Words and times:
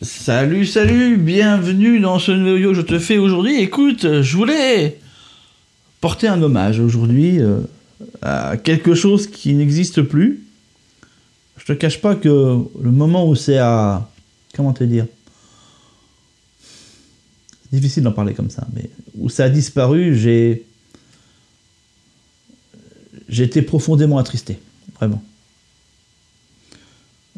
Salut, 0.00 0.64
salut, 0.64 1.16
bienvenue 1.16 1.98
dans 1.98 2.20
ce 2.20 2.30
nouveau 2.30 2.68
que 2.68 2.74
je 2.74 2.82
te 2.82 3.00
fais 3.00 3.18
aujourd'hui. 3.18 3.60
Écoute, 3.60 4.22
je 4.22 4.36
voulais 4.36 4.96
porter 6.00 6.28
un 6.28 6.40
hommage 6.40 6.78
aujourd'hui 6.78 7.40
euh, 7.40 7.58
à 8.22 8.56
quelque 8.58 8.94
chose 8.94 9.26
qui 9.26 9.54
n'existe 9.54 10.02
plus. 10.02 10.44
Je 11.56 11.64
te 11.64 11.72
cache 11.72 12.00
pas 12.00 12.14
que 12.14 12.28
le 12.28 12.90
moment 12.92 13.28
où 13.28 13.34
c'est 13.34 13.58
à... 13.58 14.08
Comment 14.54 14.72
te 14.72 14.84
dire 14.84 15.04
C'est 17.64 17.80
difficile 17.80 18.04
d'en 18.04 18.12
parler 18.12 18.34
comme 18.34 18.50
ça, 18.50 18.68
mais 18.74 18.90
où 19.16 19.28
ça 19.28 19.46
a 19.46 19.48
disparu, 19.48 20.16
j'ai... 20.16 20.64
Été 23.30 23.62
profondément 23.62 24.18
attristé, 24.18 24.58
vraiment. 24.96 25.22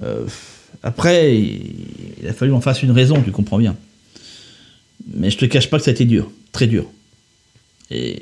Euh, 0.03 0.27
après, 0.83 1.37
il 1.37 2.27
a 2.27 2.33
fallu 2.33 2.53
en 2.53 2.61
fasse 2.61 2.83
une 2.83 2.91
raison, 2.91 3.21
tu 3.23 3.31
comprends 3.31 3.59
bien. 3.59 3.77
Mais 5.15 5.31
je 5.31 5.39
te 5.39 5.45
cache 5.45 5.69
pas 5.69 5.79
que 5.79 5.85
ça 5.85 5.91
a 5.91 5.95
été 5.95 6.05
dur, 6.05 6.31
très 6.53 6.67
dur. 6.67 6.91
Et 7.91 8.19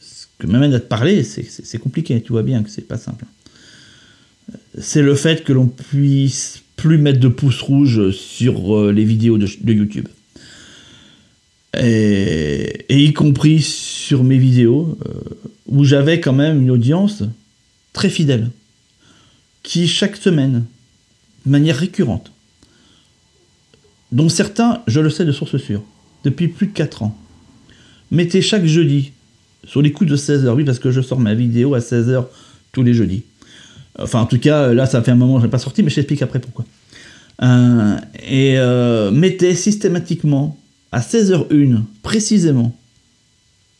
ce 0.00 0.26
que 0.38 0.46
m'amène 0.46 0.74
à 0.74 0.80
te 0.80 0.86
parler, 0.86 1.24
c'est 1.24 1.78
compliqué, 1.78 2.20
tu 2.22 2.32
vois 2.32 2.42
bien 2.42 2.62
que 2.62 2.70
c'est 2.70 2.86
pas 2.86 2.98
simple. 2.98 3.24
C'est 4.78 5.02
le 5.02 5.14
fait 5.14 5.44
que 5.44 5.52
l'on 5.52 5.66
puisse 5.66 6.62
plus 6.76 6.98
mettre 6.98 7.20
de 7.20 7.28
pouces 7.28 7.60
rouges 7.60 8.10
sur 8.10 8.76
euh, 8.76 8.92
les 8.92 9.04
vidéos 9.04 9.38
de, 9.38 9.72
YouTube. 9.72 10.08
Et, 11.78 12.84
y 12.88 13.12
compris 13.12 13.62
sur 13.62 14.24
mes 14.24 14.38
vidéos, 14.38 14.98
euh, 15.06 15.12
où 15.66 15.84
j'avais 15.84 16.20
quand 16.20 16.32
même 16.32 16.62
une 16.62 16.70
audience 16.70 17.22
très 17.92 18.10
fidèle, 18.10 18.50
qui 19.62 19.86
chaque 19.86 20.16
semaine 20.16 20.64
de 21.46 21.50
manière 21.50 21.76
récurrente, 21.76 22.32
dont 24.10 24.28
certains, 24.28 24.82
je 24.86 25.00
le 25.00 25.10
sais 25.10 25.24
de 25.24 25.32
source 25.32 25.56
sûre, 25.56 25.82
depuis 26.24 26.48
plus 26.48 26.68
de 26.68 26.72
4 26.72 27.02
ans, 27.02 27.18
mettaient 28.10 28.42
chaque 28.42 28.66
jeudi, 28.66 29.12
sur 29.64 29.82
les 29.82 29.92
coups 29.92 30.10
de 30.10 30.16
16h, 30.16 30.48
oui, 30.54 30.64
parce 30.64 30.78
que 30.78 30.90
je 30.90 31.00
sors 31.00 31.20
ma 31.20 31.34
vidéo 31.34 31.74
à 31.74 31.78
16h 31.78 32.26
tous 32.72 32.82
les 32.82 32.94
jeudis. 32.94 33.22
Enfin, 33.98 34.20
en 34.20 34.26
tout 34.26 34.38
cas, 34.38 34.72
là, 34.72 34.86
ça 34.86 35.02
fait 35.02 35.10
un 35.10 35.16
moment 35.16 35.34
que 35.34 35.40
je 35.40 35.46
n'ai 35.46 35.50
pas 35.50 35.58
sorti, 35.58 35.82
mais 35.82 35.90
je 35.90 35.96
t'explique 35.96 36.22
après 36.22 36.40
pourquoi. 36.40 36.64
Euh, 37.42 37.96
et 38.28 38.58
euh, 38.58 39.10
mettaient 39.10 39.54
systématiquement 39.54 40.58
à 40.92 41.00
16h01, 41.00 41.82
précisément, 42.02 42.76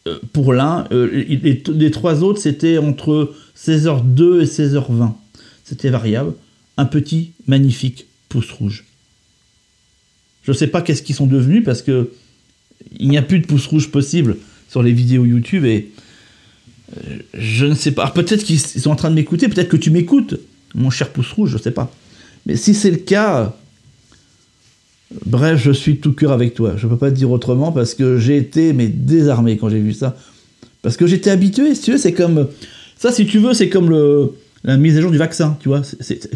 euh, 0.08 0.18
pour 0.32 0.52
l'un, 0.52 0.86
les, 0.90 1.62
les, 1.66 1.90
trois 1.90 2.22
autres, 2.22 2.40
c'était 2.40 2.78
entre 2.78 3.34
16h02 3.56 4.42
et 4.42 4.44
16h20. 4.44 5.12
C'était 5.64 5.90
variable 5.90 6.34
un 6.76 6.84
petit, 6.84 7.32
magnifique 7.46 8.06
pouce 8.28 8.50
rouge. 8.50 8.84
Je 10.42 10.52
ne 10.52 10.56
sais 10.56 10.66
pas 10.66 10.82
qu'est-ce 10.82 11.02
qu'ils 11.02 11.14
sont 11.14 11.26
devenus 11.26 11.64
parce 11.64 11.82
que 11.82 12.10
il 12.98 13.08
n'y 13.08 13.18
a 13.18 13.22
plus 13.22 13.38
de 13.38 13.46
pouce 13.46 13.66
rouge 13.66 13.90
possible 13.90 14.36
sur 14.68 14.82
les 14.82 14.92
vidéos 14.92 15.24
YouTube 15.24 15.64
et 15.64 15.90
euh, 16.96 17.18
je 17.34 17.66
ne 17.66 17.74
sais 17.74 17.92
pas. 17.92 18.10
Peut-être 18.10 18.44
qu'ils 18.44 18.58
sont 18.58 18.90
en 18.90 18.96
train 18.96 19.10
de 19.10 19.14
m'écouter, 19.14 19.48
peut-être 19.48 19.68
que 19.68 19.76
tu 19.76 19.90
m'écoutes, 19.90 20.38
mon 20.74 20.90
cher 20.90 21.10
pouce 21.10 21.30
rouge, 21.32 21.50
je 21.50 21.58
ne 21.58 21.62
sais 21.62 21.70
pas. 21.70 21.94
Mais 22.46 22.56
si 22.56 22.74
c'est 22.74 22.90
le 22.90 22.96
cas, 22.96 23.56
bref, 25.26 25.62
je 25.62 25.70
suis 25.70 25.98
tout 25.98 26.12
cœur 26.12 26.32
avec 26.32 26.54
toi. 26.54 26.74
Je 26.76 26.86
ne 26.86 26.92
peux 26.92 26.98
pas 26.98 27.10
te 27.10 27.16
dire 27.16 27.30
autrement 27.30 27.70
parce 27.70 27.94
que 27.94 28.18
j'ai 28.18 28.36
été 28.36 28.72
mais 28.72 28.88
désarmé 28.88 29.56
quand 29.56 29.68
j'ai 29.68 29.80
vu 29.80 29.92
ça. 29.92 30.16
Parce 30.82 30.96
que 30.96 31.06
j'étais 31.06 31.30
habitué, 31.30 31.74
si 31.74 31.82
tu 31.82 31.92
veux, 31.92 31.98
c'est 31.98 32.12
comme 32.12 32.48
ça, 32.98 33.12
si 33.12 33.26
tu 33.26 33.38
veux, 33.38 33.54
c'est 33.54 33.68
comme 33.68 33.90
le 33.90 34.34
la 34.64 34.76
mise 34.76 34.96
à 34.96 35.00
jour 35.00 35.10
du 35.10 35.18
vaccin, 35.18 35.56
tu 35.60 35.68
vois. 35.68 35.82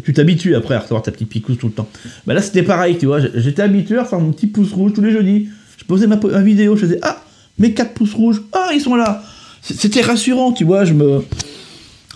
tu 0.03 0.13
t'habitues 0.13 0.55
après 0.55 0.75
à 0.75 0.79
recevoir 0.79 1.01
ta 1.01 1.11
petite 1.11 1.29
picousse 1.29 1.57
tout 1.57 1.67
le 1.67 1.73
temps. 1.73 1.87
Bah 2.25 2.33
là, 2.33 2.41
c'était 2.41 2.63
pareil, 2.63 2.97
tu 2.97 3.05
vois. 3.05 3.19
J'étais 3.19 3.61
habitué 3.61 3.97
à 3.97 4.05
faire 4.05 4.19
mon 4.19 4.31
petit 4.31 4.47
pouce 4.47 4.73
rouge 4.73 4.91
tous 4.93 5.01
les 5.01 5.11
jeudis. 5.11 5.47
Je 5.77 5.85
posais 5.85 6.07
ma, 6.07 6.17
vidéo, 6.41 6.75
je 6.75 6.81
faisais 6.81 6.99
Ah, 7.01 7.23
mes 7.57 7.73
quatre 7.73 7.93
pouces 7.93 8.13
rouges, 8.13 8.41
ah, 8.51 8.71
ils 8.73 8.81
sont 8.81 8.95
là. 8.95 9.23
C'était 9.61 10.01
rassurant, 10.01 10.51
tu 10.51 10.65
vois. 10.65 10.83
Je 10.83 10.93
me. 10.93 11.21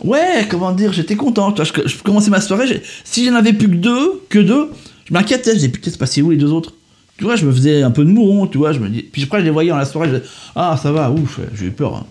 Ouais, 0.04 0.48
comment 0.50 0.72
dire, 0.72 0.92
j'étais 0.92 1.16
content. 1.16 1.56
Je, 1.56 1.64
je, 1.86 2.04
commençais 2.04 2.30
ma 2.30 2.42
soirée. 2.42 2.82
Si 3.04 3.26
j'en 3.26 3.36
avais 3.36 3.54
plus 3.54 3.70
que 3.70 3.76
deux, 3.76 4.22
que 4.30 4.40
deux, 4.40 4.70
je 5.06 5.14
m'inquiétais. 5.14 5.52
Je 5.52 5.56
disais 5.56 5.70
Putain, 5.70 5.92
c'est 5.92 5.98
passé 5.98 6.22
où 6.22 6.32
les 6.32 6.38
deux 6.38 6.52
autres 6.52 6.74
Tu 7.18 7.24
vois, 7.24 7.38
je 7.38 7.46
me 7.46 7.52
faisais 7.54 7.84
un 7.84 7.92
peu 7.92 8.04
de 8.04 8.10
mouron, 8.10 8.48
tu 8.48 8.58
vois. 8.58 8.74
Je 8.74 8.80
me 8.80 8.90
dis... 8.90 9.04
Puis 9.04 9.24
après, 9.24 9.40
je 9.40 9.46
les 9.46 9.52
voyais 9.52 9.70
dans 9.70 9.78
la 9.78 9.86
soirée. 9.86 10.10
Je 10.10 10.16
disais, 10.16 10.28
ah, 10.56 10.78
ça 10.82 10.92
va, 10.92 11.10
ouf, 11.10 11.40
j'ai 11.54 11.68
eu 11.68 11.72
peur. 11.72 11.96
Hein. 11.96 12.06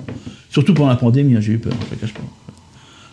Surtout 0.51 0.73
pendant 0.73 0.89
la 0.89 0.97
pandémie, 0.97 1.37
hein, 1.37 1.41
j'ai 1.41 1.53
eu 1.53 1.59
peur, 1.59 1.73
je 1.91 1.95
ne 1.95 2.01
cache 2.01 2.15
pas. 2.15 2.23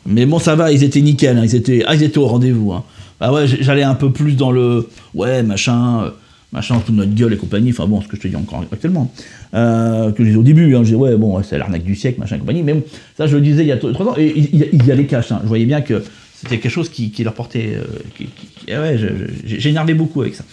Mais 0.08 0.26
bon, 0.26 0.40
ça 0.40 0.56
va, 0.56 0.72
ils 0.72 0.84
étaient 0.84 1.02
nickel, 1.02 1.38
hein, 1.38 1.44
ils, 1.44 1.54
étaient, 1.54 1.84
ah, 1.86 1.94
ils 1.94 2.02
étaient 2.02 2.18
au 2.18 2.28
rendez-vous. 2.28 2.72
Hein. 2.72 2.84
Bah 3.20 3.34
ouais, 3.34 3.46
j'allais 3.46 3.84
un 3.84 3.96
peu 3.96 4.12
plus 4.12 4.38
dans 4.38 4.52
le 4.52 4.88
ouais, 5.14 5.44
machin, 5.44 6.04
euh, 6.04 6.10
machin, 6.54 6.80
toute 6.80 6.96
notre 6.96 7.14
gueule 7.14 7.34
et 7.34 7.38
compagnie. 7.38 7.72
Enfin 7.72 7.88
bon, 7.88 8.00
ce 8.00 8.08
que 8.08 8.16
je 8.16 8.22
te 8.22 8.28
dis 8.28 8.36
encore 8.36 8.64
actuellement. 8.72 9.12
Euh, 9.54 10.12
que 10.12 10.24
je 10.24 10.30
disais 10.30 10.40
au 10.40 10.44
début, 10.44 10.76
hein, 10.76 10.80
je 10.80 10.86
disais 10.86 10.96
ouais, 10.96 11.18
bon, 11.18 11.44
c'est 11.44 11.58
l'arnaque 11.58 11.84
du 11.84 11.96
siècle, 11.96 12.22
machin 12.22 12.38
et 12.38 12.40
compagnie. 12.40 12.64
Mais 12.64 12.76
ça, 13.18 13.28
je 13.28 13.36
le 13.36 13.42
disais 13.42 13.64
il 13.64 13.68
y 13.68 13.72
a 13.74 13.78
trois 13.78 14.06
ans, 14.06 14.16
et 14.18 14.34
il 14.38 14.86
y, 14.86 14.92
a 14.92 14.96
les 14.96 15.08
cash. 15.08 15.28
Je 15.30 15.48
voyais 15.48 15.66
bien 15.66 15.82
que 15.82 16.02
c'était 16.36 16.58
quelque 16.58 16.72
chose 16.72 16.88
qui, 16.88 17.12
leur 17.22 17.34
portait. 17.34 17.76
Euh, 17.76 18.26
ah 18.72 18.82
ouais, 18.82 18.98
j'ai 19.44 19.70
énervé 19.70 19.94
beaucoup 19.94 20.22
avec 20.22 20.36
ça. 20.36 20.46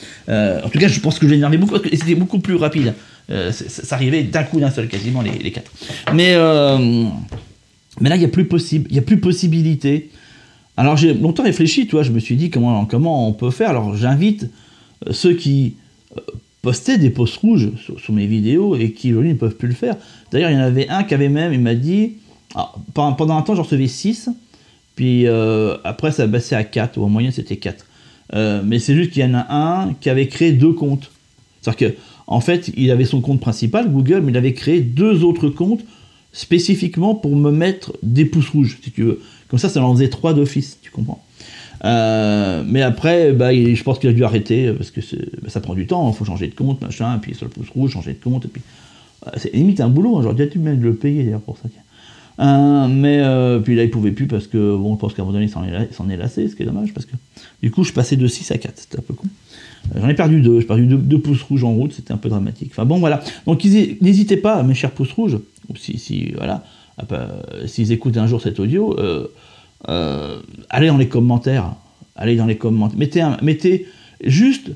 En 0.65 0.69
tout 0.69 0.81
cas, 0.81 0.89
je 0.89 0.99
pense 0.99 1.21
que 1.21 1.29
j'ai 1.29 1.37
énervé 1.37 1.59
beaucoup 1.59 1.73
parce 1.73 1.85
que 1.85 1.97
c'était 1.97 2.17
beaucoup 2.17 2.41
plus 2.41 2.57
rapide. 2.57 2.95
ça 3.29 3.95
arrivait 3.95 4.25
d'un 4.25 4.43
coup 4.43 4.59
d'un 4.59 4.71
seul, 4.71 4.89
quasiment 4.89 5.23
les 5.23 5.53
quatre. 5.53 5.71
Mais 6.13 6.35
mais 8.01 8.09
là, 8.09 8.17
il 8.17 8.21
n'y 8.21 8.25
a 8.25 8.29
plus 8.29 8.47
possible, 8.47 8.87
il 8.91 8.97
y 8.97 8.99
a 8.99 9.03
plus 9.03 9.21
possibilité. 9.21 10.11
Alors 10.77 10.97
j'ai 10.97 11.15
longtemps 11.15 11.45
réfléchi, 11.45 11.87
toi, 11.87 12.03
je 12.03 12.11
me 12.11 12.19
suis 12.19 12.37
dit 12.37 12.51
comment, 12.51 12.85
comment 12.87 13.29
on 13.29 13.33
peut 13.33 13.51
faire. 13.51 13.71
Alors 13.71 13.97
j'invite 13.97 14.51
euh, 15.07 15.13
ceux 15.13 15.35
qui 15.35 15.75
euh, 16.17 16.21
postaient 16.63 16.99
des 16.99 17.11
posts 17.11 17.37
rouges 17.37 17.71
sur, 17.77 18.13
mes 18.13 18.27
vidéos 18.27 18.75
et 18.75 18.93
qui 18.93 19.13
aujourd'hui 19.13 19.33
ne 19.33 19.39
peuvent 19.39 19.57
plus 19.57 19.69
le 19.69 19.75
faire. 19.75 19.97
D'ailleurs, 20.33 20.51
il 20.51 20.55
y 20.55 20.57
en 20.57 20.63
avait 20.63 20.89
un 20.89 21.05
qui 21.05 21.15
avait 21.15 21.29
même, 21.29 21.53
il 21.53 21.61
m'a 21.61 21.75
dit, 21.75 22.15
ah, 22.57 22.73
pendant 22.95 23.37
un 23.37 23.43
temps, 23.43 23.55
j'en 23.55 23.63
recevais 23.63 23.87
6, 23.87 24.31
puis 24.97 25.27
euh, 25.27 25.77
après 25.85 26.11
ça 26.11 26.25
a 26.25 26.27
baissé 26.27 26.55
à 26.57 26.65
4, 26.65 26.99
ou 26.99 27.05
en 27.05 27.09
moyenne 27.09 27.33
c'était 27.33 27.57
4. 27.57 27.85
mais 28.65 28.79
c'est 28.79 28.95
juste 28.95 29.13
qu'il 29.13 29.23
y 29.23 29.27
en 29.27 29.35
a 29.35 29.47
un 29.55 29.95
qui 29.95 30.11
avait 30.11 30.27
créé 30.27 30.53
deux 30.53 30.73
comptes. 30.73 31.11
C'est-à-dire 31.61 31.91
que 31.91 31.97
en 32.27 32.41
fait, 32.41 32.71
il 32.77 32.91
avait 32.91 33.05
son 33.05 33.21
compte 33.21 33.41
principal, 33.41 33.91
Google, 33.91 34.23
mais 34.23 34.33
il 34.33 34.37
avait 34.37 34.55
créé 34.55 34.81
deux 34.81 35.25
autres 35.25 35.51
comptes 35.51 35.85
spécifiquement 36.35 37.15
pour 37.15 37.35
me 37.37 37.51
mettre 37.51 37.95
des 38.03 38.27
pouces 38.27 38.51
rouges, 38.51 38.79
si 38.83 38.91
tu 38.91 39.05
veux. 39.05 39.21
Comme 39.49 39.59
ça, 39.59 39.71
ça 39.71 39.83
en 39.83 39.95
faisait 39.95 40.09
trois 40.09 40.35
d'office, 40.35 40.79
tu 40.83 40.91
comprends. 40.91 41.25
Euh, 41.85 42.65
mais 42.67 42.83
après, 42.83 43.33
bah, 43.33 43.55
je 43.55 43.83
pense 43.83 43.99
qu'il 43.99 44.11
a 44.11 44.13
dû 44.13 44.25
arrêter 44.25 44.73
parce 44.73 44.91
que 44.91 45.01
bah, 45.01 45.49
ça 45.49 45.61
prend 45.61 45.75
du 45.75 45.87
temps, 45.87 46.11
il 46.11 46.17
faut 46.17 46.25
changer 46.25 46.49
de 46.49 46.55
compte, 46.55 46.83
machin, 46.83 47.19
puis 47.23 47.35
sur 47.35 47.47
le 47.47 47.51
pouce 47.51 47.71
rouge, 47.71 47.93
changer 47.93 48.15
de 48.15 48.23
compte, 48.23 48.47
et 48.47 48.49
puis 48.49 48.63
euh, 49.27 49.31
c'est 49.37 49.55
limite 49.55 49.81
un 49.81 49.89
boulot, 49.89 50.19
hein, 50.19 50.23
j'aurais 50.23 50.47
dû 50.47 50.59
même 50.59 50.83
le 50.83 50.95
payer 50.95 51.25
d'ailleurs 51.25 51.41
pour 51.41 51.57
ça. 51.57 51.69
Euh, 52.41 52.89
mais 52.89 53.63
puis 53.63 53.77
là, 53.77 53.85
il 53.85 53.91
pouvait 53.91 54.11
plus 54.11 54.27
parce 54.27 54.49
que, 54.49 54.77
bon, 54.77 54.95
je 54.95 54.99
pense 54.99 55.15
qu'à 55.15 55.23
un 55.23 55.25
moment 55.25 55.35
donné, 55.35 55.47
il 55.47 55.51
s'en 55.51 55.65
est, 56.09 56.17
lassé, 56.17 56.49
ce 56.49 56.57
qui 56.57 56.65
est 56.65 56.67
dommage, 56.67 56.93
parce 56.93 57.07
que 57.07 57.15
du 57.63 57.71
coup, 57.71 57.85
je 57.85 57.93
passais 57.93 58.17
de 58.17 58.27
6 58.27 58.51
à 58.51 58.59
4, 58.59 58.73
c'était 58.77 58.99
un 58.99 59.03
peu 59.03 59.15
con. 59.15 59.29
J'en 59.95 60.09
ai 60.09 60.15
perdu 60.15 60.41
deux, 60.41 60.61
j'ai 60.61 60.67
perdu 60.67 60.87
deux, 60.87 61.19
pouces 61.21 61.43
rouges 61.43 61.63
en 61.63 61.73
route, 61.73 61.93
c'était 61.93 62.13
un 62.13 62.17
peu 62.17 62.31
dramatique. 62.31 62.71
Enfin 62.73 62.87
bon, 62.87 62.99
voilà. 62.99 63.23
Donc 63.47 63.63
n'hésitez 63.65 64.39
pas, 64.39 64.63
mes 64.63 64.75
chers 64.75 64.91
pouces 64.91 65.13
rouges, 65.13 65.37
si, 65.77 65.99
si 65.99 66.33
voilà, 66.33 66.65
s'ils 67.67 67.93
écoutent 67.93 68.17
un 68.17 68.27
jour 68.27 68.41
cet 68.41 68.61
audio, 68.61 68.99
euh, 68.99 69.27
euh, 69.89 70.39
allez 70.71 70.89
dans 70.89 70.97
les 70.97 71.09
commentaires, 71.09 71.75
allez 72.17 72.37
dans 72.37 72.47
les 72.47 72.57
commentaires, 72.57 72.99
mettez, 72.99 73.25
mettez 73.43 73.87
juste, 74.25 74.71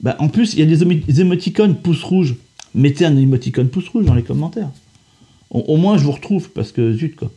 bah, 0.00 0.16
en 0.18 0.28
plus 0.28 0.54
il 0.54 0.60
y 0.60 0.62
a 0.62 0.66
des, 0.66 1.20
émoticônes 1.20 1.76
pouces 1.76 2.04
rouges, 2.04 2.36
mettez 2.74 3.04
un 3.04 3.16
émoticône 3.16 3.68
pouce 3.68 3.88
rouge 3.88 4.04
dans 4.04 4.14
les 4.14 4.22
commentaires. 4.22 4.70
Au, 5.50 5.76
moins 5.76 5.96
je 5.96 6.04
vous 6.04 6.12
retrouve 6.12 6.50
parce 6.50 6.72
que 6.72 6.92
zut 6.92 7.14
quoi. 7.14 7.30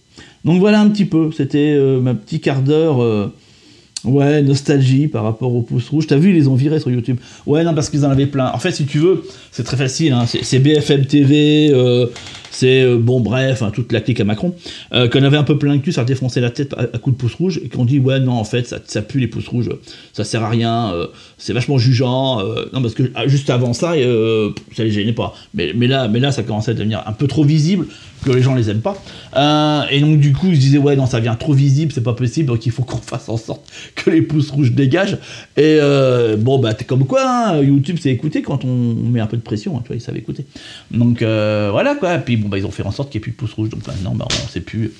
Donc 0.43 0.59
voilà 0.59 0.81
un 0.81 0.89
petit 0.89 1.05
peu, 1.05 1.31
c'était 1.31 1.73
euh, 1.75 1.99
ma 2.01 2.13
petit 2.13 2.39
quart 2.39 2.61
d'heure 2.61 3.31
Ouais, 4.05 4.41
nostalgie 4.41 5.09
par 5.09 5.25
rapport 5.25 5.53
au 5.53 5.61
pouce 5.61 5.89
rouge. 5.89 6.07
T'as 6.07 6.15
vu, 6.15 6.29
ils 6.29 6.35
les 6.35 6.47
ont 6.47 6.55
virés 6.55 6.79
sur 6.79 6.89
YouTube. 6.89 7.17
Ouais, 7.45 7.65
non, 7.65 7.73
parce 7.73 7.89
qu'ils 7.89 8.05
en 8.05 8.09
avaient 8.09 8.27
plein. 8.27 8.49
En 8.53 8.57
fait, 8.57 8.71
si 8.71 8.85
tu 8.85 8.97
veux, 8.97 9.25
c'est 9.51 9.65
très 9.65 9.75
facile. 9.75 10.13
Hein. 10.13 10.25
C'est 10.25 10.59
BFM 10.59 11.05
TV, 11.05 11.73
c'est 12.59 12.81
euh, 12.81 12.97
bon, 12.97 13.21
bref, 13.21 13.61
hein, 13.61 13.71
toute 13.73 13.93
la 13.93 14.01
clique 14.01 14.19
à 14.19 14.25
Macron. 14.25 14.53
Euh, 14.91 15.07
qu'on 15.07 15.23
avait 15.23 15.37
un 15.37 15.45
peu 15.45 15.57
plein 15.57 15.77
de 15.77 15.81
cul, 15.81 15.93
ça 15.93 16.01
a 16.01 16.03
défoncé 16.03 16.41
la 16.41 16.49
tête 16.49 16.75
à, 16.77 16.97
coup 16.97 17.11
de 17.11 17.15
pouce 17.15 17.35
rouge, 17.35 17.61
et 17.63 17.69
qu'on 17.69 17.85
dit, 17.85 17.99
ouais, 17.99 18.19
non, 18.19 18.33
en 18.33 18.43
fait, 18.43 18.75
ça, 18.85 19.01
pue 19.01 19.21
les 19.21 19.27
pouces 19.27 19.47
rouges, 19.47 19.69
ça 20.11 20.25
sert 20.25 20.43
à 20.43 20.49
rien, 20.49 20.93
c'est 21.37 21.53
vachement 21.53 21.77
jugeant. 21.77 22.43
non, 22.73 22.81
parce 22.81 22.95
que 22.95 23.03
ah, 23.15 23.27
juste 23.27 23.49
avant 23.49 23.71
ça, 23.71 23.93
ça 24.75 24.83
les 24.83 24.91
gênait 24.91 25.13
pas. 25.13 25.33
Mais, 25.53 25.71
là, 25.73 26.09
mais 26.09 26.19
là, 26.19 26.33
ça 26.33 26.43
commençait 26.43 26.71
à 26.71 26.73
devenir 26.73 27.01
un 27.05 27.13
peu 27.13 27.27
trop 27.27 27.45
visible 27.45 27.85
que 28.23 28.31
les 28.31 28.41
gens 28.41 28.55
les 28.55 28.69
aiment 28.69 28.81
pas. 28.81 29.01
Euh, 29.35 29.83
et 29.91 29.99
donc 30.01 30.19
du 30.19 30.33
coup, 30.33 30.47
ils 30.47 30.55
se 30.55 30.61
disaient 30.61 30.77
ouais 30.77 30.95
non, 30.95 31.05
ça 31.05 31.19
vient 31.19 31.35
trop 31.35 31.53
visible, 31.53 31.91
c'est 31.93 32.03
pas 32.03 32.13
possible, 32.13 32.47
donc 32.47 32.65
il 32.65 32.71
faut 32.71 32.83
qu'on 32.83 32.97
fasse 33.01 33.29
en 33.29 33.37
sorte 33.37 33.61
que 33.95 34.09
les 34.09 34.21
pouces 34.21 34.51
rouges 34.51 34.71
dégagent. 34.71 35.17
Et 35.57 35.77
euh, 35.81 36.35
bon 36.37 36.59
bah 36.59 36.73
t'es 36.73 36.85
comme 36.85 37.05
quoi, 37.05 37.21
hein, 37.25 37.61
YouTube 37.61 37.97
c'est 38.01 38.09
écouté 38.09 38.41
quand 38.41 38.65
on 38.65 38.93
met 38.93 39.19
un 39.19 39.27
peu 39.27 39.37
de 39.37 39.41
pression, 39.41 39.77
hein, 39.77 39.81
tu 39.83 39.87
vois, 39.87 39.95
ils 39.95 40.01
savent 40.01 40.17
écouter. 40.17 40.45
Donc 40.91 41.21
euh, 41.21 41.69
voilà 41.71 41.95
quoi. 41.95 42.17
Puis 42.17 42.37
bon 42.37 42.48
bah 42.49 42.57
ils 42.57 42.65
ont 42.65 42.71
fait 42.71 42.83
en 42.83 42.91
sorte 42.91 43.11
qu'il 43.11 43.19
n'y 43.19 43.23
ait 43.23 43.25
plus 43.25 43.31
de 43.31 43.37
pouces 43.37 43.53
rouges, 43.53 43.69
donc 43.69 43.87
maintenant 43.87 44.13
bah, 44.15 44.27
on 44.29 44.47
sait 44.47 44.61
plus, 44.61 44.91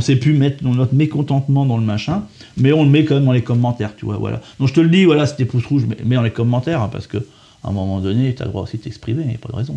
sait 0.00 0.16
plus 0.16 0.34
mettre 0.34 0.64
notre 0.64 0.94
mécontentement 0.94 1.64
dans 1.64 1.78
le 1.78 1.84
machin, 1.84 2.24
mais 2.56 2.72
on 2.72 2.84
le 2.84 2.90
met 2.90 3.04
quand 3.04 3.14
même 3.14 3.24
dans 3.24 3.32
les 3.32 3.42
commentaires, 3.42 3.96
tu 3.96 4.04
vois, 4.04 4.16
voilà. 4.18 4.40
Donc 4.58 4.68
je 4.68 4.74
te 4.74 4.80
le 4.80 4.88
dis, 4.88 5.04
voilà, 5.04 5.26
c'était 5.26 5.44
pouces 5.44 5.66
rouges, 5.66 5.86
mais, 6.04 6.16
dans 6.16 6.22
les 6.22 6.30
commentaires, 6.30 6.82
hein, 6.82 6.90
parce 6.92 7.06
que 7.06 7.18
un 7.66 7.72
moment 7.72 8.00
donné, 8.00 8.34
tu 8.34 8.42
as 8.42 8.44
le 8.44 8.50
droit 8.50 8.62
aussi 8.62 8.78
de 8.78 8.82
t'exprimer, 8.82 9.22
il 9.22 9.28
n'y 9.28 9.34
a 9.34 9.38
pas 9.38 9.48
de 9.48 9.56
raison. 9.56 9.76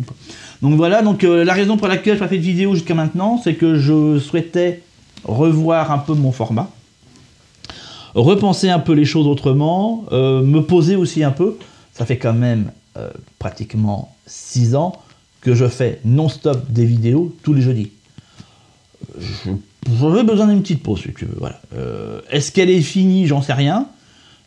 Donc 0.62 0.74
voilà, 0.74 1.02
donc 1.02 1.24
euh, 1.24 1.44
la 1.44 1.52
raison 1.52 1.76
pour 1.76 1.88
laquelle 1.88 2.14
je 2.14 2.22
n'ai 2.22 2.26
pas 2.26 2.28
fait 2.28 2.38
de 2.38 2.42
vidéo 2.42 2.74
jusqu'à 2.74 2.94
maintenant, 2.94 3.40
c'est 3.42 3.54
que 3.54 3.76
je 3.76 4.18
souhaitais 4.18 4.82
revoir 5.24 5.90
un 5.90 5.98
peu 5.98 6.14
mon 6.14 6.32
format, 6.32 6.70
repenser 8.14 8.70
un 8.70 8.78
peu 8.78 8.92
les 8.92 9.04
choses 9.04 9.26
autrement, 9.26 10.04
euh, 10.12 10.42
me 10.42 10.62
poser 10.62 10.96
aussi 10.96 11.24
un 11.24 11.32
peu. 11.32 11.56
Ça 11.92 12.06
fait 12.06 12.16
quand 12.16 12.32
même 12.32 12.70
euh, 12.96 13.10
pratiquement 13.38 14.14
6 14.26 14.76
ans 14.76 14.92
que 15.40 15.54
je 15.54 15.66
fais 15.66 16.00
non-stop 16.04 16.70
des 16.70 16.84
vidéos 16.84 17.34
tous 17.42 17.54
les 17.54 17.62
jeudis. 17.62 17.90
J'aurais 19.98 20.24
besoin 20.24 20.46
d'une 20.46 20.60
petite 20.60 20.82
pause, 20.82 21.00
si 21.00 21.12
tu 21.14 21.24
veux. 21.24 21.36
Voilà. 21.38 21.60
Est-ce 22.30 22.52
qu'elle 22.52 22.70
est 22.70 22.82
finie? 22.82 23.26
J'en 23.26 23.42
sais 23.42 23.54
rien 23.54 23.88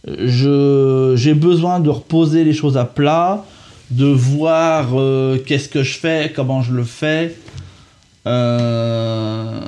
j'ai 0.07 1.33
besoin 1.33 1.79
de 1.79 1.89
reposer 1.89 2.43
les 2.43 2.53
choses 2.53 2.77
à 2.77 2.85
plat, 2.85 3.45
de 3.91 4.05
voir 4.05 4.89
euh, 4.93 5.37
qu'est-ce 5.37 5.69
que 5.69 5.83
je 5.83 5.97
fais, 5.97 6.31
comment 6.35 6.61
je 6.61 6.73
le 6.73 6.83
fais. 6.83 7.35
Euh, 8.25 9.59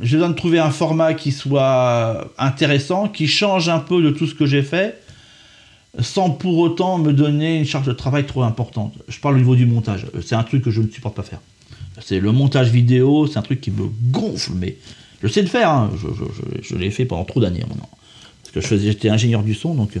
j'ai 0.00 0.16
besoin 0.16 0.30
de 0.30 0.34
trouver 0.36 0.58
un 0.58 0.70
format 0.70 1.14
qui 1.14 1.32
soit 1.32 2.28
intéressant, 2.38 3.08
qui 3.08 3.26
change 3.26 3.68
un 3.68 3.80
peu 3.80 4.02
de 4.02 4.10
tout 4.10 4.26
ce 4.26 4.34
que 4.34 4.46
j'ai 4.46 4.62
fait, 4.62 5.00
sans 6.00 6.30
pour 6.30 6.58
autant 6.58 6.98
me 6.98 7.12
donner 7.12 7.58
une 7.58 7.64
charge 7.64 7.86
de 7.86 7.92
travail 7.92 8.26
trop 8.26 8.42
importante. 8.42 8.94
Je 9.08 9.18
parle 9.20 9.36
au 9.36 9.38
niveau 9.38 9.56
du 9.56 9.66
montage. 9.66 10.06
C'est 10.24 10.34
un 10.34 10.42
truc 10.42 10.62
que 10.62 10.70
je 10.70 10.82
ne 10.82 10.88
supporte 10.88 11.14
pas 11.14 11.22
faire. 11.22 11.40
C'est 12.00 12.20
le 12.20 12.32
montage 12.32 12.70
vidéo, 12.70 13.26
c'est 13.26 13.38
un 13.38 13.42
truc 13.42 13.60
qui 13.60 13.70
me 13.70 13.88
gonfle, 14.10 14.52
mais 14.54 14.76
je 15.22 15.28
sais 15.28 15.40
le 15.40 15.48
faire. 15.48 15.70
Hein. 15.70 15.90
Je, 16.62 16.76
l'ai 16.76 16.90
fait 16.90 17.06
pendant 17.06 17.24
trop 17.24 17.40
d'années 17.40 17.64
maintenant 17.66 17.88
j'étais 18.60 19.08
ingénieur 19.08 19.42
du 19.42 19.54
son, 19.54 19.74
donc 19.74 19.96
euh, 19.96 20.00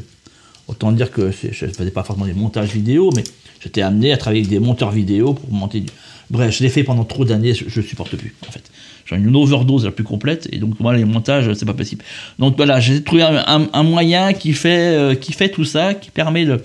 autant 0.68 0.92
dire 0.92 1.10
que 1.10 1.30
je 1.30 1.66
ne 1.66 1.72
faisais 1.72 1.90
pas 1.90 2.02
forcément 2.02 2.26
des 2.26 2.34
montages 2.34 2.70
vidéo, 2.70 3.10
mais 3.14 3.24
j'étais 3.66 3.82
amené 3.82 4.12
à 4.12 4.16
travailler 4.16 4.42
avec 4.42 4.50
des 4.50 4.58
monteurs 4.58 4.90
vidéo 4.90 5.34
pour 5.34 5.52
monter 5.52 5.80
du... 5.80 5.88
Bref, 6.30 6.56
je 6.56 6.62
l'ai 6.62 6.70
fait 6.70 6.82
pendant 6.82 7.04
trop 7.04 7.24
d'années, 7.24 7.54
je 7.54 7.80
ne 7.80 7.84
supporte 7.84 8.16
plus, 8.16 8.34
en 8.48 8.50
fait. 8.50 8.70
J'ai 9.04 9.16
une 9.16 9.36
overdose 9.36 9.84
la 9.84 9.92
plus 9.92 10.02
complète, 10.02 10.48
et 10.50 10.58
donc 10.58 10.80
moi, 10.80 10.96
les 10.96 11.04
montages, 11.04 11.52
c'est 11.52 11.64
pas 11.64 11.74
possible. 11.74 12.02
Donc 12.40 12.56
voilà, 12.56 12.80
j'ai 12.80 13.02
trouvé 13.04 13.22
un, 13.22 13.82
moyen 13.84 14.32
qui 14.32 14.52
fait, 14.52 14.96
euh, 14.96 15.14
qui 15.14 15.32
fait 15.32 15.48
tout 15.48 15.64
ça, 15.64 15.94
qui 15.94 16.10
permet 16.10 16.44
de, 16.44 16.60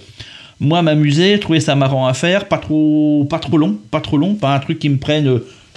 moi, 0.59 0.81
m'amuser, 0.81 1.39
trouver 1.39 1.59
ça 1.59 1.75
marrant 1.75 2.07
à 2.07 2.13
faire, 2.13 2.47
pas 2.47 2.57
trop, 2.57 3.27
pas 3.29 3.37
trop 3.37 3.57
long, 3.57 3.77
pas 3.91 4.01
trop 4.01 4.17
long, 4.17 4.33
pas 4.33 4.55
un 4.55 4.59
truc 4.59 4.79
qui 4.79 4.89
me 4.89 4.97
prenne 4.97 5.27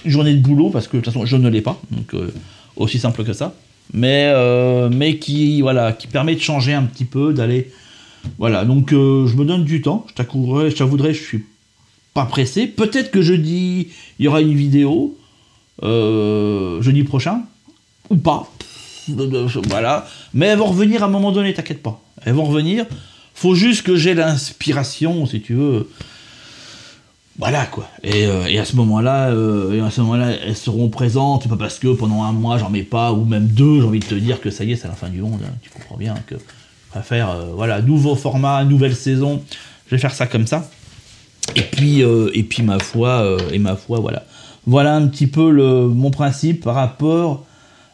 une 0.05 0.11
journée 0.11 0.35
de 0.35 0.41
boulot, 0.41 0.71
parce 0.71 0.89
que 0.89 0.97
de 0.97 1.03
toute 1.03 1.13
façon, 1.13 1.27
je 1.27 1.37
ne 1.37 1.51
l'ai 1.51 1.61
pas, 1.61 1.79
donc 1.91 2.15
euh, 2.15 2.33
aussi 2.77 2.99
simple 2.99 3.25
que 3.25 3.35
ça 3.35 3.55
mais, 3.93 4.31
euh, 4.33 4.89
mais 4.91 5.19
qui, 5.19 5.61
voilà, 5.61 5.93
qui 5.93 6.07
permet 6.07 6.35
de 6.35 6.41
changer 6.41 6.73
un 6.73 6.85
petit 6.85 7.05
peu, 7.05 7.35
d'aller. 7.35 7.71
Voilà, 8.39 8.65
donc 8.65 8.93
euh, 8.93 9.27
je 9.27 9.37
me 9.37 9.45
donne 9.45 9.65
du 9.65 9.81
temps, 9.83 10.07
je 10.09 10.15
t'avouerai, 10.15 10.71
je 10.71 11.13
je 11.13 11.23
suis 11.23 11.45
pas 12.15 12.25
pressé. 12.27 12.67
Peut-être 12.67 13.11
que 13.11 13.23
jeudi, 13.23 13.89
il 14.19 14.25
y 14.25 14.29
aura 14.29 14.41
une 14.41 14.55
vidéo, 14.55 15.17
euh, 15.83 16.81
jeudi 16.83 17.03
prochain, 17.05 17.43
ou 18.11 18.17
pas. 18.17 18.51
Voilà, 19.69 20.07
mais 20.33 20.47
elles 20.47 20.59
vont 20.59 20.67
revenir 20.67 21.03
à 21.03 21.07
un 21.07 21.11
moment 21.11 21.31
donné, 21.31 21.53
t'inquiète 21.53 21.83
pas. 21.83 22.01
Elles 22.25 22.33
vont 22.33 22.47
revenir. 22.47 22.87
Faut 23.35 23.55
juste 23.55 23.83
que 23.83 23.97
j'ai 23.97 24.15
l'inspiration, 24.15 25.27
si 25.27 25.43
tu 25.43 25.55
veux. 25.55 25.91
Voilà 27.37 27.67
quoi. 27.67 27.87
Et, 28.03 28.27
euh, 28.27 28.61
à 28.61 28.65
ce 28.65 28.77
moment-là, 28.77 29.31
moment-là, 29.33 30.31
elles 30.31 30.57
seront 30.57 30.89
présentes. 30.89 31.49
Pas 31.49 31.57
parce 31.57 31.79
que 31.79 31.89
pendant 31.89 32.23
un 32.23 32.33
mois 32.33 32.57
j'en 32.57 32.71
mets 32.71 32.83
pas 32.83 33.13
ou 33.13 33.25
même 33.27 33.47
deux, 33.47 33.81
j'ai 33.81 33.87
envie 33.87 34.01
de 34.01 34.07
te 34.07 34.15
dire 34.15 34.41
que 34.41 34.51
ça 34.51 34.65
y 34.65 34.73
est, 34.73 34.77
c'est 34.77 34.89
la 34.89 34.95
fin 34.95 35.11
du 35.11 35.21
monde. 35.21 35.41
Hein. 35.45 35.53
Tu 35.61 35.69
comprends 35.69 35.97
bien 35.97 36.15
que 36.27 36.37
préfère, 37.01 37.31
euh, 37.31 37.53
voilà, 37.55 37.81
nouveau 37.83 38.15
format, 38.15 38.65
nouvelle 38.65 38.95
saison. 38.95 39.43
Je 39.87 39.95
vais 39.95 40.01
faire 40.01 40.15
ça 40.15 40.27
comme 40.27 40.47
ça. 40.47 40.69
Et 41.57 41.63
puis, 41.63 42.01
et 42.01 42.43
puis 42.43 42.63
ma 42.63 42.79
foi, 42.79 43.37
et 43.53 43.59
ma 43.59 43.77
foi, 43.77 44.01
voilà. 44.01 44.25
Voilà 44.67 44.95
un 44.95 45.07
petit 45.09 45.27
peu 45.27 45.51
le, 45.51 45.89
mon 45.89 46.11
principe 46.11 46.65
par 46.65 46.75
rapport 46.75 47.45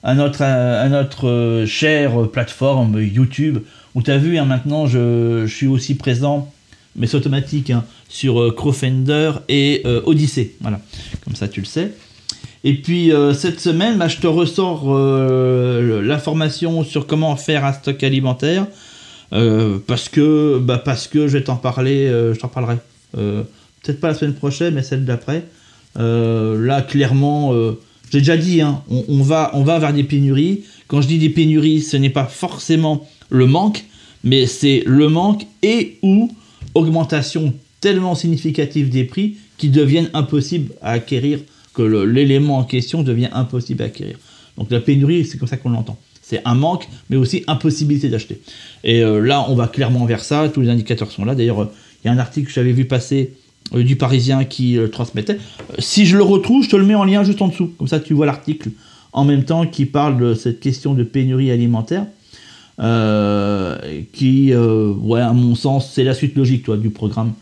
à 0.05 0.15
notre, 0.15 0.43
à 0.43 0.89
notre 0.89 1.65
chère 1.67 2.29
plateforme 2.29 3.03
YouTube 3.03 3.59
où 3.95 4.03
tu 4.03 4.17
vu, 4.17 4.39
hein, 4.39 4.45
maintenant 4.45 4.87
je, 4.87 5.47
suis 5.49 5.67
aussi 5.67 5.97
présent 5.97 6.51
mais 6.97 7.07
c'est 7.07 7.17
automatique, 7.17 7.71
hein, 7.71 7.85
sur 8.09 8.41
euh, 8.41 8.51
Crowfender 8.51 9.33
et 9.49 9.83
euh, 9.87 10.03
Odyssey. 10.07 10.55
Voilà, 10.61 10.81
comme 11.25 11.37
ça 11.37 11.47
tu 11.47 11.61
le 11.61 11.67
sais. 11.67 11.93
Et 12.65 12.75
puis 12.75 13.13
euh, 13.13 13.33
cette 13.33 13.61
semaine, 13.61 13.97
bah, 13.97 14.09
je 14.09 14.19
te 14.19 14.27
ressors 14.27 14.93
l'information 16.03 16.83
sur 16.85 17.07
comment 17.07 17.37
faire 17.37 17.65
un 17.65 17.73
stock 17.73 18.03
alimentaire. 18.03 18.67
Parce 19.31 20.09
que 20.09 20.59
bah, 20.59 20.79
parce 20.79 21.07
que 21.07 21.29
je 21.29 21.39
vais 21.39 21.45
t'en 21.45 21.57
parler, 21.57 22.09
je 22.09 22.39
t'en 22.39 22.49
parlerai. 22.49 22.77
Peut-être 23.13 24.01
pas 24.01 24.09
la 24.09 24.15
semaine 24.15 24.35
prochaine, 24.35 24.75
mais 24.75 24.83
celle 24.83 25.05
d'après. 25.05 25.45
là, 25.97 26.83
clairement, 26.83 27.53
j'ai 28.11 28.19
déjà 28.19 28.37
dit, 28.37 28.61
hein, 28.61 28.83
on, 28.91 29.23
va, 29.23 29.51
on 29.55 29.63
va 29.63 29.79
vers 29.79 29.93
des 29.93 30.03
pénuries. 30.03 30.65
Quand 30.89 31.01
je 31.01 31.07
dis 31.07 31.19
des 31.19 31.29
pénuries, 31.29 31.81
ce 31.81 31.97
n'est 31.97 32.11
pas 32.11 32.25
forcément 32.25 33.09
le 33.29 33.47
manque, 33.47 33.85
mais 34.25 34.47
c'est 34.47 34.83
le 34.85 35.09
manque 35.09 35.47
et 35.63 35.99
ou 36.03 36.31
augmentation 36.75 37.55
tellement 37.81 38.15
significative 38.17 38.91
des 38.91 39.05
prix 39.05 39.37
qu'ils 39.57 39.71
deviennent 39.71 40.11
impossibles 40.13 40.73
à 40.83 40.91
acquérir, 40.93 41.39
que 41.73 41.83
l'élément 41.83 42.59
en 42.59 42.65
question 42.65 43.03
devient 43.03 43.29
impossible 43.33 43.83
à 43.83 43.87
acquérir. 43.87 44.19
Donc 44.59 44.71
la 44.71 44.81
pénurie, 44.81 45.25
c'est 45.25 45.39
comme 45.39 45.49
ça 45.49 45.57
qu'on 45.57 45.71
l'entend. 45.71 45.97
C'est 46.31 46.43
un 46.45 46.55
manque, 46.55 46.87
mais 47.09 47.17
aussi 47.17 47.43
impossibilité 47.49 48.09
d'acheter. 48.09 48.41
Et 48.85 49.03
euh, 49.03 49.19
là, 49.19 49.45
on 49.49 49.57
va 49.57 49.67
clairement 49.67 50.05
vers 50.05 50.23
ça, 50.23 50.49
tous 50.49 50.61
les 50.61 50.69
indicateurs 50.69 51.11
sont 51.11 51.25
là. 51.25 51.35
D'ailleurs, 51.35 51.63
euh, 51.63 51.73
il 52.05 52.07
y 52.07 52.11
a 52.11 52.13
un 52.13 52.19
article 52.19 52.47
que 52.47 52.53
j'avais 52.53 52.71
vu 52.71 52.85
passer 52.85 53.33
euh, 53.75 53.83
du 53.83 53.97
Parisien 53.97 54.45
qui 54.45 54.75
le 54.75 54.89
transmettait. 54.89 55.39
si 55.81 56.07
je 56.07 56.17
le 56.17 56.23
retrouve, 56.23 56.63
je 56.63 56.71
te 56.71 56.77
le 56.77 56.85
mets 56.85 56.95
en 56.95 57.03
lien 57.03 57.25
juste 57.25 57.43
en 57.43 57.49
dessous. 57.49 57.73
Comme 57.77 57.89
ça, 57.89 57.99
tu 57.99 58.15
vois 58.15 58.27
l'article 58.27 58.71
en 59.13 59.25
même 59.25 59.43
temps 59.43 59.67
qui 59.67 59.87
parle 59.87 60.21
de 60.21 60.35
cette 60.35 60.61
question 60.61 60.95
de 60.95 61.03
pénurie 61.03 61.51
alimentaire. 61.51 62.07
Qui, 62.79 64.53
à 64.55 65.33
mon 65.33 65.55
sens, 65.57 65.91
c'est 65.93 66.05
la 66.05 66.15
suite 66.15 66.37
logique 66.37 66.63
toi, 66.63 66.77
du 66.77 66.91
programme 66.91 67.33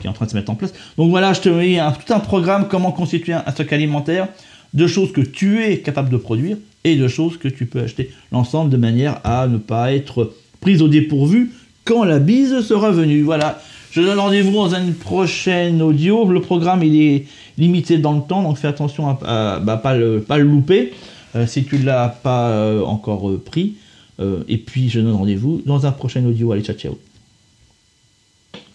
qui 0.00 0.06
est 0.06 0.10
en 0.10 0.14
train 0.14 0.24
de 0.24 0.30
se 0.30 0.36
mettre 0.36 0.50
en 0.50 0.54
place. 0.54 0.72
Donc 0.96 1.10
voilà, 1.10 1.34
je 1.34 1.40
te 1.42 1.50
mets 1.50 1.78
un, 1.78 1.92
tout 1.92 2.14
un 2.14 2.18
programme 2.18 2.66
comment 2.66 2.92
constituer 2.92 3.34
un, 3.34 3.44
stock 3.50 3.72
alimentaire 3.74 4.26
de 4.72 4.86
choses 4.86 5.12
que 5.12 5.20
tu 5.20 5.62
es 5.62 5.80
capable 5.80 6.08
de 6.08 6.16
produire 6.16 6.56
et 6.84 6.96
de 6.96 7.08
choses 7.08 7.36
que 7.36 7.48
tu 7.48 7.66
peux 7.66 7.80
acheter. 7.80 8.10
L'ensemble 8.32 8.70
de 8.70 8.76
manière 8.76 9.20
à 9.24 9.46
ne 9.46 9.58
pas 9.58 9.92
être 9.92 10.32
prise 10.60 10.82
au 10.82 10.88
dépourvu 10.88 11.52
quand 11.84 12.04
la 12.04 12.18
bise 12.18 12.60
sera 12.60 12.90
venue. 12.90 13.22
Voilà. 13.22 13.60
Je 13.90 14.02
donne 14.02 14.18
rendez-vous 14.18 14.52
dans 14.52 14.74
une 14.74 14.94
prochaine 14.94 15.80
audio. 15.80 16.30
Le 16.30 16.40
programme 16.40 16.82
est 16.82 17.24
limité 17.56 17.98
dans 17.98 18.12
le 18.12 18.20
temps, 18.20 18.42
donc 18.42 18.58
fais 18.58 18.68
attention 18.68 19.16
à, 19.24 19.60
bah, 19.60 19.76
pas, 19.76 19.96
le, 19.96 20.20
pas 20.20 20.38
le 20.38 20.44
louper 20.44 20.92
euh, 21.34 21.46
si 21.46 21.64
tu 21.64 21.78
ne 21.78 21.84
l'as 21.84 22.08
pas 22.08 22.82
encore 22.84 23.30
pris. 23.44 23.74
Euh, 24.20 24.42
et 24.48 24.58
puis 24.58 24.88
je 24.88 25.00
donne 25.00 25.14
rendez-vous 25.14 25.62
dans 25.64 25.86
un 25.86 25.92
prochain 25.92 26.24
audio. 26.24 26.52
Allez, 26.52 26.62
ciao, 26.62 26.76
ciao. 26.76 26.98